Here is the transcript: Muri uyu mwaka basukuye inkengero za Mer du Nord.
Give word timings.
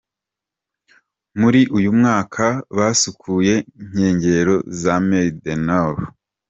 Muri 1.39 1.61
uyu 1.77 1.89
mwaka 1.99 2.45
basukuye 2.77 3.53
inkengero 3.81 4.55
za 4.81 4.95
Mer 5.07 5.27
du 5.43 5.53
Nord. 5.67 5.99